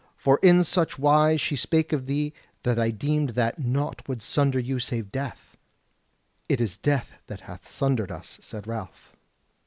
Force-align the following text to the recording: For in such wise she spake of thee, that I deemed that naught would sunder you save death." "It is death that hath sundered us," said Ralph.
For 0.17 0.39
in 0.41 0.63
such 0.63 0.97
wise 0.97 1.39
she 1.39 1.55
spake 1.55 1.93
of 1.93 2.07
thee, 2.07 2.33
that 2.63 2.79
I 2.79 2.89
deemed 2.89 3.35
that 3.35 3.59
naught 3.59 4.01
would 4.09 4.23
sunder 4.23 4.57
you 4.57 4.79
save 4.79 5.11
death." 5.11 5.55
"It 6.49 6.59
is 6.59 6.75
death 6.75 7.11
that 7.27 7.41
hath 7.41 7.67
sundered 7.69 8.11
us," 8.11 8.39
said 8.41 8.65
Ralph. 8.65 9.15